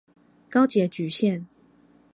[0.49, 1.45] 高捷橘線